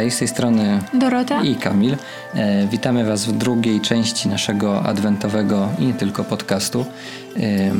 [0.00, 1.96] Hej, z tej strony Dorota i Kamil.
[2.34, 6.86] E, witamy Was w drugiej części naszego adwentowego i nie tylko podcastu.
[7.36, 7.72] E,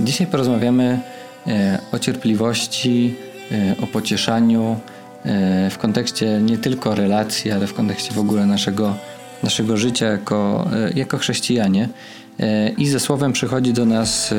[0.00, 1.00] dzisiaj porozmawiamy
[1.46, 3.14] e, o cierpliwości,
[3.52, 4.76] e, o pocieszaniu
[5.24, 8.94] e, w kontekście nie tylko relacji, ale w kontekście w ogóle naszego,
[9.42, 11.88] naszego życia jako, e, jako chrześcijanie.
[12.78, 14.34] I ze słowem przychodzi do nas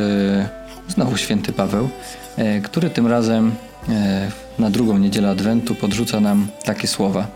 [0.87, 1.89] znowu święty Paweł,
[2.63, 3.51] który tym razem
[4.59, 7.27] na drugą niedzielę Adwentu podrzuca nam takie słowa.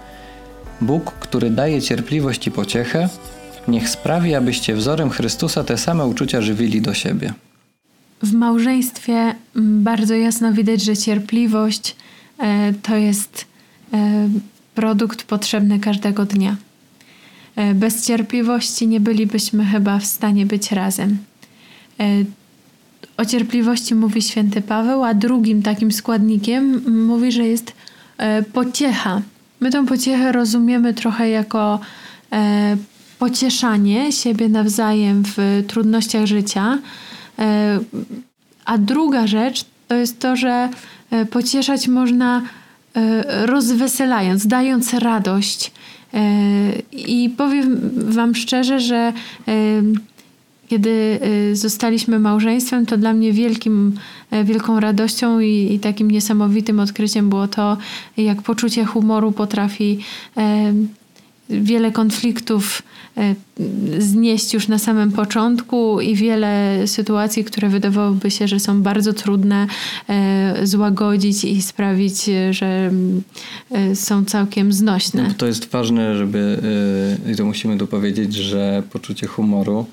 [0.81, 3.09] Bóg, który daje cierpliwość i pociechę,
[3.67, 7.33] niech sprawi, abyście wzorem Chrystusa te same uczucia żywili do siebie.
[8.23, 9.13] W małżeństwie
[9.55, 11.95] mm, bardzo jasno widać, że cierpliwość
[12.39, 13.45] e, to jest
[13.93, 14.29] e,
[14.75, 16.55] produkt potrzebny każdego dnia.
[17.55, 21.17] E, bez cierpliwości nie bylibyśmy chyba w stanie być razem.
[23.17, 27.73] O cierpliwości mówi święty Paweł, a drugim takim składnikiem mówi, że jest
[28.17, 29.21] e, pociecha.
[29.59, 31.79] My tą pociechę rozumiemy trochę jako
[32.31, 32.77] e,
[33.19, 36.77] pocieszanie siebie nawzajem w trudnościach życia.
[37.39, 37.79] E,
[38.65, 40.69] a druga rzecz to jest to, że
[41.31, 42.41] pocieszać można
[43.45, 45.71] rozweselając, dając radość.
[46.91, 49.13] I powiem Wam szczerze, że
[50.67, 51.19] kiedy
[51.51, 53.93] y, zostaliśmy małżeństwem, to dla mnie wielkim,
[54.31, 57.77] e, wielką radością i, i, takim niesamowitym odkryciem było to,
[58.17, 59.99] jak poczucie humoru potrafi
[60.37, 60.73] e,
[61.49, 62.81] wiele konfliktów
[63.17, 63.35] e,
[63.99, 69.67] znieść już na samym początku i wiele sytuacji, które wydawałoby się, że są bardzo trudne,
[70.63, 72.91] złagodzić i sprawić, że
[73.93, 75.23] są całkiem znośne.
[75.27, 76.59] No to jest ważne, żeby,
[77.33, 79.85] i to musimy tu powiedzieć, że poczucie humoru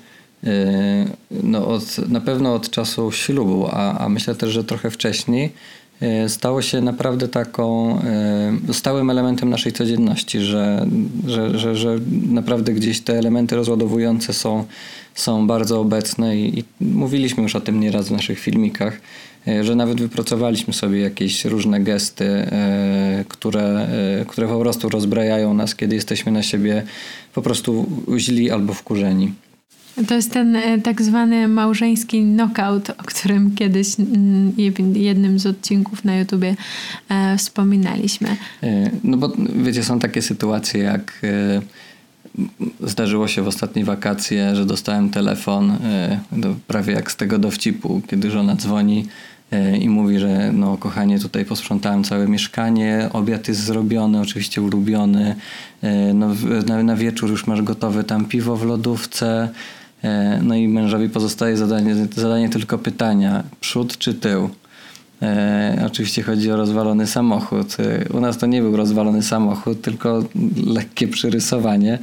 [1.43, 5.51] no od, na pewno od czasu ślubu, a, a myślę też, że trochę wcześniej
[6.01, 7.99] yy, stało się naprawdę taką
[8.67, 10.85] yy, stałym elementem naszej codzienności, że,
[11.27, 14.65] że, że, że naprawdę gdzieś te elementy rozładowujące są,
[15.15, 19.01] są bardzo obecne i, i mówiliśmy już o tym nieraz w naszych filmikach,
[19.61, 22.47] że nawet wypracowaliśmy sobie jakieś różne gesty,
[23.27, 23.87] które,
[24.27, 26.83] które po prostu rozbrajają nas, kiedy jesteśmy na siebie
[27.33, 27.85] po prostu
[28.17, 29.33] źli albo wkurzeni.
[30.07, 33.87] To jest ten e, tak zwany małżeński knockout, o którym kiedyś
[34.93, 36.55] jednym z odcinków na YouTubie
[37.09, 38.37] e, wspominaliśmy.
[38.63, 41.21] E, no bo wiecie, są takie sytuacje jak
[42.83, 45.77] zdarzyło się w ostatniej wakacje, że dostałem telefon
[46.67, 49.05] prawie jak z tego dowcipu, kiedy żona dzwoni
[49.81, 55.35] i mówi, że no kochanie, tutaj posprzątałem całe mieszkanie, obiad jest zrobiony, oczywiście ulubiony,
[56.13, 56.29] no,
[56.65, 59.49] na, na wieczór już masz gotowe tam piwo w lodówce,
[60.41, 64.49] no i mężowi pozostaje zadanie, zadanie tylko pytania, przód czy tył.
[65.23, 67.77] E, oczywiście chodzi o rozwalony samochód.
[67.79, 70.23] E, u nas to nie był rozwalony samochód, tylko
[70.65, 71.99] lekkie przyrysowanie.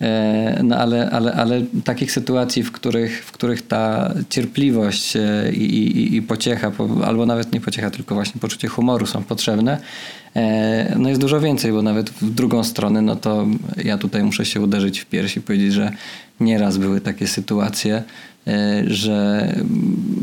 [0.00, 5.64] E, no ale, ale, ale takich sytuacji, w których, w których ta cierpliwość e, i,
[5.64, 6.72] i, i pociecha,
[7.04, 10.23] albo nawet nie pociecha, tylko właśnie poczucie humoru są potrzebne, e,
[10.96, 13.46] no jest dużo więcej, bo nawet w drugą stronę, no to
[13.84, 15.92] ja tutaj muszę się uderzyć w piersi i powiedzieć, że
[16.40, 18.02] nieraz były takie sytuacje,
[18.86, 19.48] że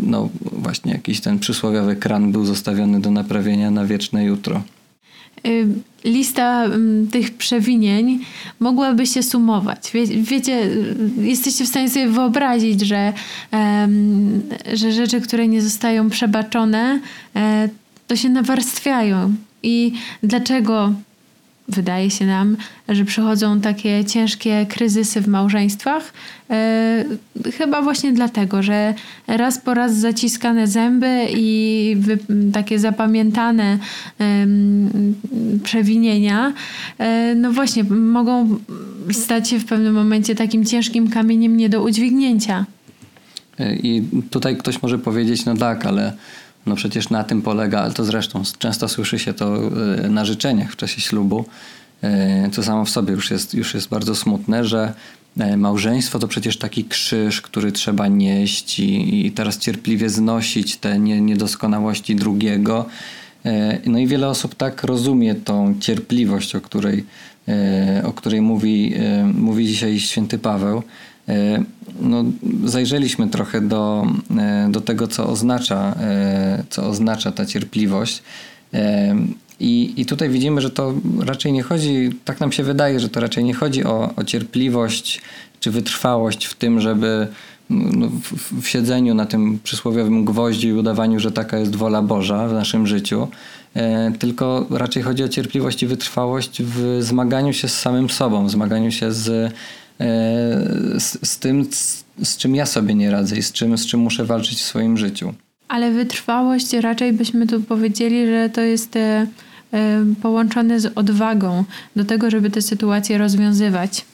[0.03, 4.63] no właśnie jakiś ten przysłowiowy kran był zostawiony do naprawienia na wieczne jutro.
[5.47, 5.67] Y,
[6.03, 6.65] lista
[7.11, 8.19] tych przewinień
[8.59, 9.91] mogłaby się sumować.
[9.93, 10.69] Wie, wiecie,
[11.17, 13.13] jesteście w stanie sobie wyobrazić, że,
[14.73, 16.99] że rzeczy, które nie zostają przebaczone,
[17.35, 17.69] e,
[18.07, 19.33] to się nawarstwiają.
[19.63, 20.93] I dlaczego
[21.71, 22.57] wydaje się nam,
[22.89, 26.13] że przychodzą takie ciężkie kryzysy w małżeństwach.
[26.49, 27.05] E,
[27.57, 28.93] chyba właśnie dlatego, że
[29.27, 31.97] raz po raz zaciskane zęby i
[32.53, 33.77] takie zapamiętane
[35.63, 36.53] przewinienia,
[36.97, 38.59] e, no właśnie, mogą
[39.11, 42.65] stać się w pewnym momencie takim ciężkim kamieniem nie do udźwignięcia.
[43.59, 46.13] E, I tutaj ktoś może powiedzieć, no tak, ale
[46.65, 49.59] no przecież na tym polega, ale to zresztą często słyszy się to
[50.09, 51.45] na życzeniach w czasie ślubu,
[52.51, 54.93] co samo w sobie już jest, już jest bardzo smutne, że
[55.39, 60.99] e, małżeństwo to przecież taki krzyż, który trzeba nieść i, i teraz cierpliwie znosić te
[60.99, 62.85] nie, niedoskonałości drugiego.
[63.45, 67.05] E, no i wiele osób tak rozumie tą cierpliwość, o której,
[67.47, 68.93] e, o której mówi,
[69.33, 70.83] mówi dzisiaj święty Paweł.
[72.01, 72.23] No,
[72.65, 74.07] zajrzeliśmy trochę do,
[74.69, 75.95] do tego, co oznacza,
[76.69, 78.23] co oznacza ta cierpliwość.
[79.59, 83.19] I, I tutaj widzimy, że to raczej nie chodzi, tak nam się wydaje, że to
[83.19, 85.21] raczej nie chodzi o, o cierpliwość
[85.59, 87.27] czy wytrwałość w tym, żeby
[87.69, 92.47] no, w, w, siedzeniu na tym przysłowiowym gwoździu i udawaniu, że taka jest wola Boża
[92.47, 93.27] w naszym życiu,
[94.19, 98.91] tylko raczej chodzi o cierpliwość i wytrwałość w zmaganiu się z samym sobą, w zmaganiu
[98.91, 99.53] się z,
[100.97, 103.99] z, z tym, z, z czym ja sobie nie radzę i z czym, z czym
[103.99, 105.33] muszę walczyć w swoim życiu.
[105.67, 109.27] Ale wytrwałość raczej byśmy tu powiedzieli, że to jest e,
[109.73, 111.63] e, połączone z odwagą
[111.95, 114.05] do tego, żeby te sytuacje rozwiązywać.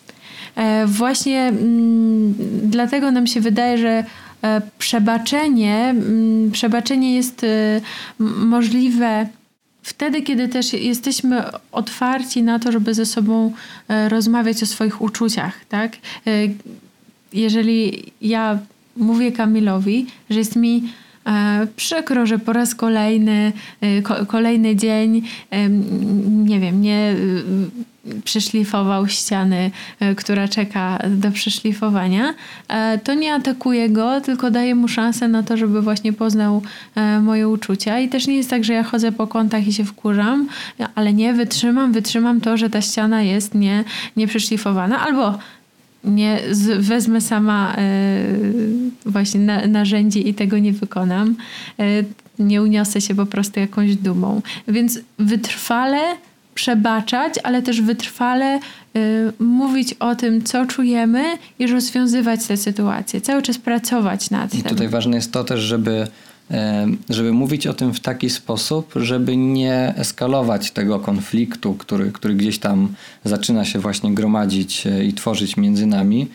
[0.55, 4.03] E, właśnie mm, dlatego nam się wydaje, że
[4.79, 7.45] przebaczenie, mm, przebaczenie jest
[8.39, 9.27] możliwe
[9.87, 13.53] wtedy, kiedy też jesteśmy otwarci na to, żeby ze sobą
[14.09, 15.97] rozmawiać o swoich uczuciach, tak?
[17.33, 18.59] Jeżeli ja
[18.95, 21.06] mówię Kamilowi, że jest mi E,
[21.75, 25.21] przykro, że po raz kolejny, e, kolejny dzień,
[25.51, 25.69] e,
[26.29, 27.15] nie wiem, nie
[28.23, 29.71] przeszlifował ściany,
[30.17, 32.33] która czeka do przeszlifowania,
[33.03, 36.61] to nie atakuje go, tylko daje mu szansę na to, żeby właśnie poznał
[37.21, 37.99] moje uczucia.
[37.99, 40.47] I też nie jest tak, że ja chodzę po kątach i się wkurzam,
[40.95, 43.83] ale nie wytrzymam, wytrzymam to, że ta ściana jest nie,
[44.15, 44.99] nie przeszlifowana.
[44.99, 45.37] Albo
[46.03, 47.81] nie z, wezmę sama e,
[49.05, 51.35] właśnie na, narzędzie i tego nie wykonam.
[51.79, 51.83] E,
[52.39, 54.41] nie uniosę się po prostu jakąś dumą.
[54.67, 55.99] Więc wytrwale
[56.55, 58.59] przebaczać, ale też wytrwale e,
[59.39, 61.23] mówić o tym, co czujemy
[61.59, 63.21] i rozwiązywać te sytuacje.
[63.21, 64.65] Cały czas pracować nad I tym.
[64.65, 66.07] I tutaj ważne jest to też, żeby
[67.09, 72.59] żeby mówić o tym w taki sposób, żeby nie eskalować tego konfliktu, który, który gdzieś
[72.59, 72.95] tam
[73.25, 76.27] zaczyna się właśnie gromadzić e, i tworzyć między nami.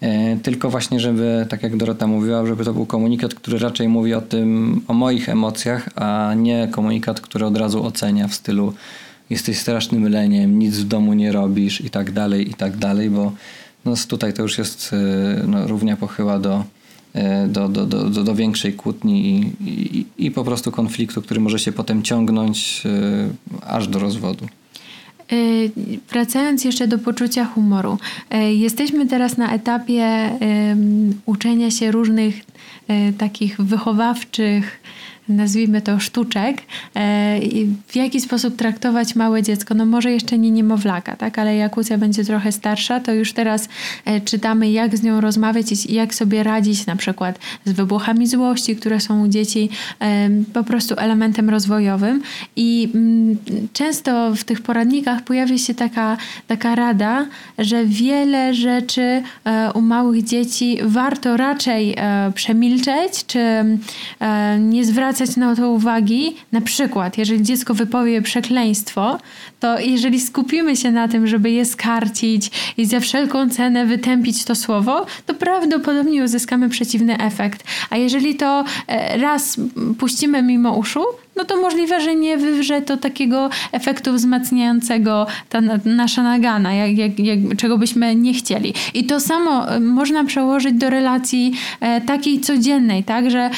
[0.00, 4.14] E, tylko właśnie, żeby, tak jak Dorota mówiła, żeby to był komunikat, który raczej mówi
[4.14, 8.74] o tym, o moich emocjach, a nie komunikat, który od razu ocenia w stylu
[9.30, 13.32] jesteś strasznym leniem, nic w domu nie robisz i tak dalej, i tak dalej, bo
[13.84, 16.64] no tutaj to już jest e, no, równia pochyła do,
[17.48, 21.72] do, do, do, do, większej kłótni i, i, i po prostu konfliktu, który może się
[21.72, 24.44] potem ciągnąć e, aż do rozwodu.
[24.44, 25.36] E,
[26.10, 27.98] wracając jeszcze do poczucia humoru.
[28.50, 30.30] Jesteśmy teraz na etapie
[31.26, 32.34] uczenia się różnych
[33.18, 34.80] takich wychowawczych
[35.30, 36.62] nazwijmy to sztuczek,
[36.96, 37.40] e,
[37.86, 39.74] w jaki sposób traktować małe dziecko.
[39.74, 41.38] No może jeszcze nie niemowlaka, tak?
[41.38, 43.68] ale jak Łucja będzie trochę starsza, to już teraz
[44.04, 48.76] e, czytamy, jak z nią rozmawiać i jak sobie radzić na przykład z wybuchami złości,
[48.76, 49.68] które są u dzieci
[50.00, 52.22] e, po prostu elementem rozwojowym.
[52.56, 53.36] I mm,
[53.72, 56.16] często w tych poradnikach pojawia się taka,
[56.46, 57.26] taka rada,
[57.58, 59.22] że wiele rzeczy
[59.74, 61.96] u małych dzieci warto raczej
[62.34, 63.40] przemilczeć, czy
[64.58, 66.36] nie zwracać zwracać na to uwagi.
[66.52, 69.18] Na przykład, jeżeli dziecko wypowie przekleństwo,
[69.60, 74.54] to jeżeli skupimy się na tym, żeby je skarcić i za wszelką cenę wytępić to
[74.54, 77.64] słowo, to prawdopodobnie uzyskamy przeciwny efekt.
[77.90, 79.56] A jeżeli to e, raz
[79.98, 81.04] puścimy mimo uszu,
[81.36, 87.18] no to możliwe, że nie wywrze to takiego efektu wzmacniającego ta nasza nagana, jak, jak,
[87.18, 88.74] jak, czego byśmy nie chcieli.
[88.94, 93.50] I to samo e, można przełożyć do relacji e, takiej codziennej, tak, że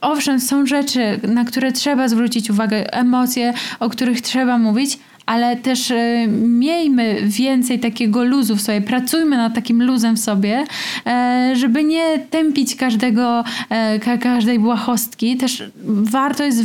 [0.00, 4.98] owszem, są rzeczy, na które trzeba zwrócić uwagę, emocje, o których trzeba mówić,
[5.28, 10.64] ale też e, miejmy więcej takiego luzu w sobie, pracujmy nad takim luzem w sobie,
[11.06, 15.36] e, żeby nie tępić każdego, e, każdej błahostki.
[15.36, 16.64] Też warto jest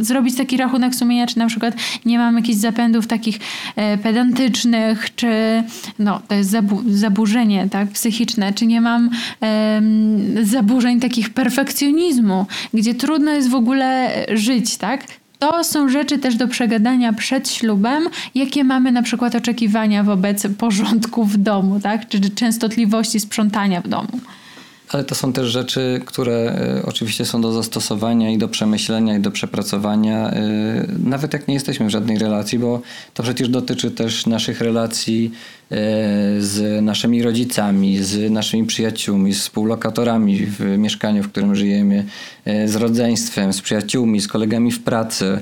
[0.00, 1.74] zrobić taki rachunek sumienia, czy na przykład
[2.04, 3.38] nie mam jakichś zapędów takich
[4.02, 5.28] pedantycznych, czy
[5.98, 9.10] no, to jest zabu zaburzenie tak, psychiczne, czy nie mam
[10.42, 15.06] zaburzeń takich perfekcjonizmu, gdzie trudno jest w ogóle żyć, tak?
[15.38, 21.24] To są rzeczy też do przegadania przed ślubem, jakie mamy na przykład oczekiwania wobec porządku
[21.24, 22.08] w domu, tak?
[22.08, 24.20] czy częstotliwości sprzątania w domu.
[24.88, 29.20] Ale to są też rzeczy, które e, oczywiście są do zastosowania i do przemyślenia i
[29.20, 30.42] do przepracowania, e,
[31.04, 32.80] nawet jak nie jesteśmy w żadnej relacji, bo
[33.14, 35.30] to przecież dotyczy też naszych relacji
[35.70, 35.76] e,
[36.40, 42.04] z naszymi rodzicami, z naszymi przyjaciółmi, z współlokatorami w mieszkaniu, w którym żyjemy,
[42.66, 45.40] z rodzeństwem, z przyjaciółmi, z kolegami w pracy.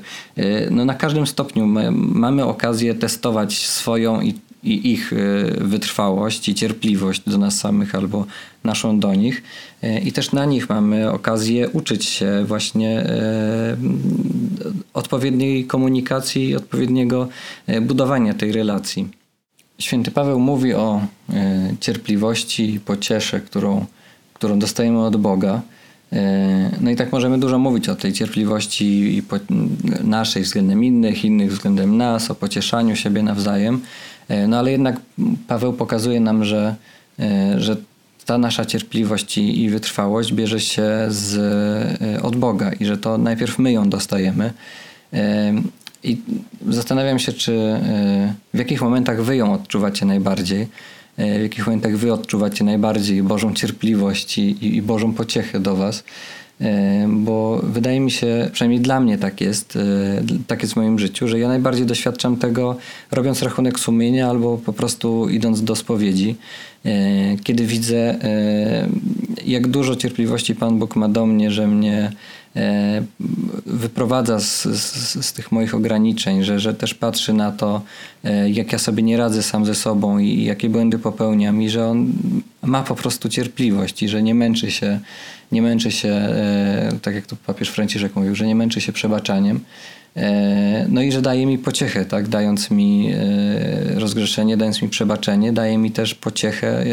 [0.70, 5.16] No na każdym stopniu mamy okazję testować swoją i i ich e,
[5.64, 8.26] wytrwałość i cierpliwość do nas samych albo
[8.64, 9.42] naszą do nich.
[9.82, 13.76] E, I też na nich mamy okazję uczyć się właśnie e,
[14.94, 17.28] odpowiedniej komunikacji i odpowiedniego
[17.82, 19.08] budowania tej relacji.
[19.78, 21.00] Święty Paweł mówi o
[21.80, 23.86] cierpliwości i pociesze, którą,
[24.34, 25.62] którą dostajemy od Boga.
[26.80, 29.22] No i tak możemy dużo mówić o tej cierpliwości
[30.04, 33.80] naszej względem innych, innych względem nas, o pocieszaniu siebie nawzajem.
[34.28, 35.00] E, no ale jednak
[35.48, 36.74] Paweł pokazuje nam, że,
[37.20, 37.76] e, że
[38.26, 41.34] ta nasza cierpliwość i, i wytrwałość bierze się z,
[42.02, 44.52] e, od Boga i że to najpierw my ją dostajemy.
[46.04, 46.18] I
[46.68, 47.80] zastanawiam się, czy
[48.54, 50.68] w jakich momentach wy ją odczuwacie najbardziej,
[51.18, 56.04] w jakich momentach wy odczuwacie najbardziej Bożą cierpliwość i, i Bożą pociechę do was.
[56.62, 60.98] E, bo wydaje mi się, przynajmniej dla mnie tak jest, e, tak jest w moim
[60.98, 62.76] życiu, że ja najbardziej doświadczam tego
[63.10, 66.36] robiąc rachunek sumienia albo po prostu idąc do spowiedzi,
[66.84, 66.90] e,
[67.44, 68.18] kiedy widzę
[69.46, 72.12] jak dużo cierpliwości Pan Bóg ma do mnie, że mnie
[73.66, 77.82] wyprowadza z, z, z, tych moich ograniczeń, że, że też patrzy na to,
[78.46, 82.12] jak ja sobie nie radzę sam ze sobą i jakie błędy popełniam i że On
[82.62, 85.00] ma po prostu cierpliwość i że nie męczy się
[85.52, 89.60] nie męczy się, e, tak jak tu papież Franciszek mówił, że nie męczy się przebaczaniem.
[90.16, 92.28] E, no i że daje mi pociechę, tak?
[92.28, 96.84] dając mi e, rozgrzeszenie, dając mi przebaczenie, daje mi też pociechę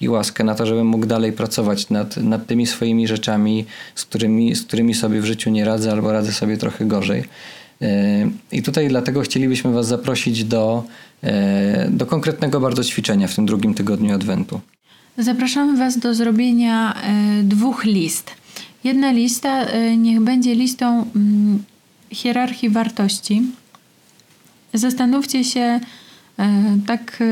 [0.00, 4.54] i łaskę na to, żebym mógł dalej pracować nad, nad tymi swoimi rzeczami, z którymi,
[4.54, 7.24] z którymi sobie w życiu nie radzę albo radzę sobie trochę gorzej.
[8.52, 10.84] I tutaj dlatego chcielibyśmy Was zaprosić do,
[11.90, 14.60] do konkretnego bardzo ćwiczenia w tym drugim tygodniu Adwentu.
[15.18, 18.30] Zapraszamy Was do zrobienia e, dwóch list.
[18.84, 21.62] Jedna lista e, niech będzie listą mm,
[22.14, 23.42] hierarchii wartości.
[24.74, 25.80] Zastanówcie się e,
[26.86, 27.22] tak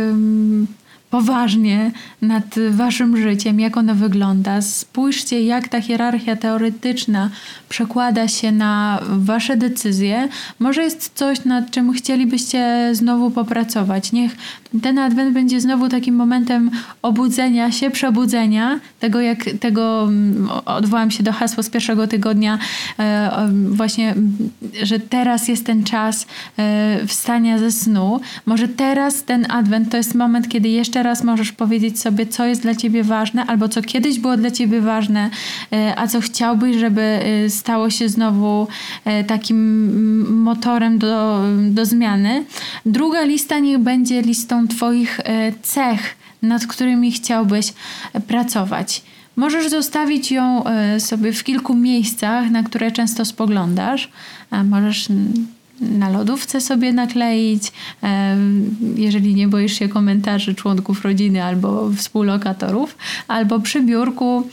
[1.13, 1.91] poważnie
[2.23, 4.63] nad waszym życiem, jak ono wygląda.
[4.63, 7.31] Spójrzcie, jak ta hierarchia teoretyczna
[7.69, 10.29] przekłada się na wasze decyzje.
[10.59, 14.13] Może jest coś, nad czym chcielibyście znowu popracować.
[14.13, 14.37] Niech
[14.83, 16.71] ten adwent będzie znowu takim momentem
[17.03, 22.59] obudzenia się, przebudzenia, tego jak tego mm, odwołam się do hasła z pierwszego tygodnia,
[22.99, 24.15] e, właśnie,
[24.83, 26.27] że teraz jest ten czas
[26.59, 28.21] e, wstania ze snu.
[28.47, 32.63] Może teraz ten adwent to jest moment, kiedy jeszcze raz możesz powiedzieć sobie, co jest
[32.63, 35.31] dla ciebie ważne, albo co kiedyś było dla ciebie ważne,
[35.73, 37.19] e, a co chciałbyś, żeby
[37.49, 38.67] stało się znowu
[39.27, 42.45] takim motorem do, do zmiany.
[42.87, 47.73] Druga lista niech będzie listą Twoich e, cech, nad którymi chciałbyś
[48.27, 49.03] pracować.
[49.37, 54.11] Możesz zostawić ją e, sobie w kilku miejscach, na które często spoglądasz.
[54.65, 55.09] Możesz
[55.83, 57.73] na lodówce sobie nakleić,
[58.97, 62.97] jeżeli nie boisz się komentarzy członków rodziny albo współlokatorów,
[63.29, 64.45] albo przy biurku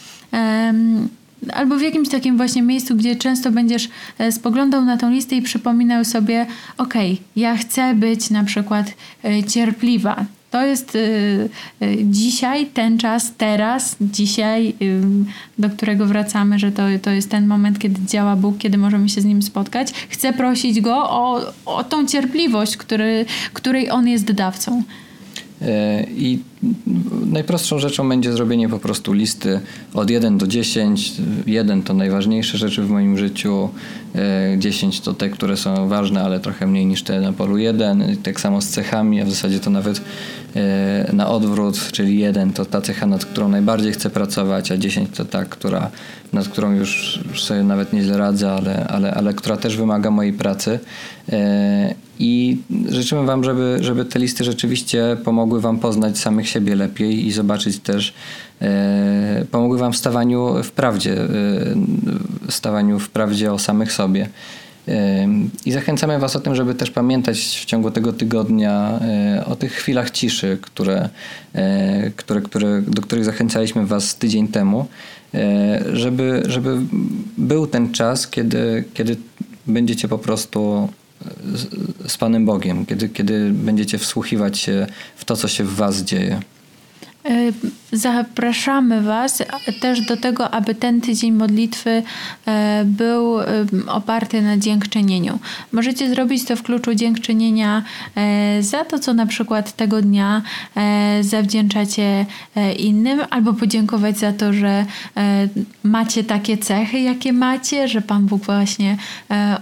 [1.53, 5.41] albo w jakimś takim właśnie miejscu, gdzie często będziesz e, spoglądał na tą listę i
[5.41, 6.45] przypominał sobie,
[6.77, 6.93] ok,
[7.36, 8.93] ja chcę być na przykład
[9.24, 10.25] e, cierpliwa.
[10.51, 11.50] To jest y,
[11.82, 14.75] y, dzisiaj, ten czas, teraz, dzisiaj,
[15.58, 19.22] do którego wracamy, że to, to jest ten moment, kiedy działa Bóg, kiedy możemy się
[19.22, 19.91] z Nim spotkać.
[20.10, 24.84] Chcę prosić Go o, o tą cierpliwość, który, której On jest dawcą.
[25.62, 26.39] E, I
[27.29, 29.59] najprostszą rzeczą będzie zrobienie po prostu listy
[29.93, 31.13] od 1 do 10.
[31.45, 33.69] 1 to najważniejsze rzeczy w moim życiu,
[34.57, 38.17] 10 e, to te, które są ważne, ale trochę mniej niż te na polu 1.
[38.24, 40.01] Tak samo z cechami, a w zasadzie to nawet
[40.55, 45.09] e, na odwrót, czyli 1 to ta cecha, nad którą najbardziej chcę pracować, a 10
[45.17, 45.89] to ta, która,
[46.33, 50.79] nad którą już sobie nawet nieźle radzę, ale, ale, ale która też wymaga mojej pracy.
[52.19, 52.57] I
[52.89, 57.79] życzymy Wam, żeby, żeby te listy rzeczywiście pomogły Wam poznać samych siebie lepiej i zobaczyć
[57.79, 58.13] też,
[58.61, 61.27] e, pomogły Wam w stawaniu w prawdzie, e,
[62.49, 64.29] stawaniu w prawdzie o samych sobie.
[64.89, 65.27] E,
[65.65, 69.73] I zachęcamy Was o tym, żeby też pamiętać w ciągu tego tygodnia e, o tych
[69.73, 71.09] chwilach ciszy, które,
[71.53, 74.85] e, które, które, do których zachęcaliśmy Was tydzień temu,
[75.93, 76.77] żeby, żeby
[77.38, 79.17] był ten czas, kiedy, kiedy
[79.67, 80.89] będziecie po prostu
[82.05, 86.41] z, Panem Bogiem, kiedy, kiedy będziecie wsłuchiwać się w to, co się w Was dzieje.
[87.29, 87.51] E,
[87.91, 89.43] zapraszamy Was
[89.81, 92.03] też do tego, aby ten tydzień modlitwy
[92.45, 93.45] e, był e,
[93.88, 95.39] oparty na dziękczynieniu.
[95.71, 97.83] Możecie zrobić to w kluczu dziękczynienia
[98.59, 100.41] za to, co na przykład tego dnia
[101.21, 102.25] zawdzięczacie
[102.77, 104.86] innym, albo podziękować za to, że
[105.83, 108.98] macie takie cechy, jakie macie, że Pan Bóg właśnie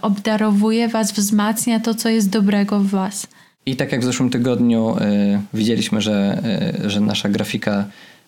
[0.02, 3.28] obdarowuje Was, wzmacnia to, co jest dobrego w Was.
[3.68, 6.42] I tak jak w zeszłym tygodniu y, widzieliśmy, że,
[6.86, 7.86] y, że nasza grafika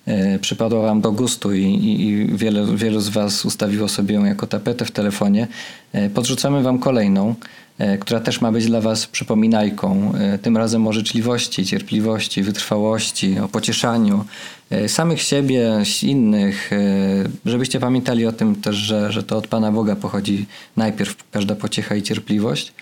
[0.07, 4.25] y, przypadła Wam do gustu i, i, i wiele, wielu z Was ustawiło sobie ją
[4.25, 5.47] jako tapetę w telefonie,
[6.13, 7.35] podrzucamy Wam kolejną,
[7.99, 14.25] która też ma być dla Was przypominajką, tym razem o życzliwości, cierpliwości, wytrwałości, o pocieszaniu
[14.87, 16.69] samych siebie, innych,
[17.45, 20.45] żebyście pamiętali o tym też, że, że to od Pana Boga pochodzi
[20.77, 22.73] najpierw każda pociecha i cierpliwość.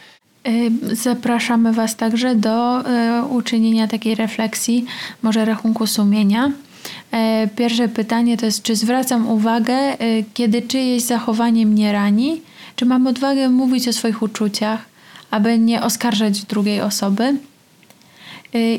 [0.91, 4.85] Zapraszamy Was także do y, uczynienia takiej refleksji,
[5.23, 6.47] może rachunku sumienia.
[6.47, 9.77] Y, pierwsze pytanie to jest, czy zwracam uwagę,
[10.33, 12.41] kiedy czyjeś zachowanie mnie rani?
[12.75, 14.97] Czy mam odwagę mówić o swoich uczuciach?
[15.31, 17.37] aby nie oskarżać drugiej osoby.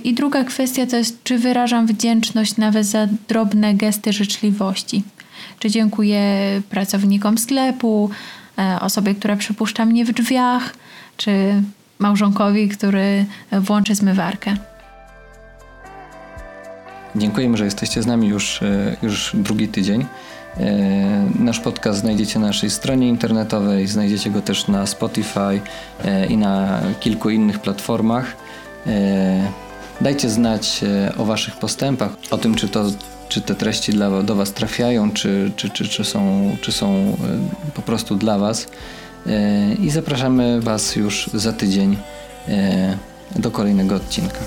[0.04, 5.02] I druga kwestia to jest, czy wyrażam wdzięczność nawet za drobne gesty życzliwości.
[5.58, 6.22] Czy dziękuję
[6.70, 8.10] pracownikom sklepu,
[8.58, 10.75] e, osobie, która przypuszcza mnie w drzwiach,
[11.18, 11.62] czy
[11.98, 14.56] małżonkowi, który włączy zmywarkę.
[17.16, 20.06] Dziękujemy, że jesteście z nami już, e, już drugi tydzień.
[20.56, 20.66] E,
[21.38, 25.60] nasz podcast znajdziecie na naszej stronie internetowej, znajdziecie go też na Spotify
[26.04, 28.37] e, i na kilku innych platformach.
[30.00, 30.80] Dajcie znać
[31.18, 32.84] o Waszych postępach, o tym, czy, to,
[33.28, 37.16] czy te treści dla, do Was trafiają, czy, czy, czy, czy, są, czy są
[37.75, 38.66] po prostu dla Was.
[39.78, 41.97] I zapraszamy Was już za tydzień
[43.37, 44.38] do kolejnego odcinka.